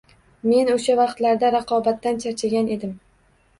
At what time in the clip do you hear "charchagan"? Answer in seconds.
2.27-2.75